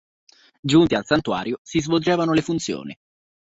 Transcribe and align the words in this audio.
Giunti 0.61 0.95
al 0.95 1.05
santuario, 1.05 1.59
si 1.61 1.79
svolgevano 1.79 2.33
le 2.33 2.41
funzioni. 2.41 2.95